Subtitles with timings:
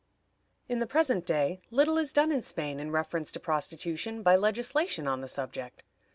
[0.67, 5.07] In the present day, little is done in Spain in reference to prostitution by legislation
[5.07, 5.83] on the subject.